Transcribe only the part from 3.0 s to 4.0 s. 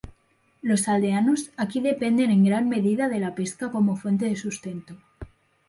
de la pesca como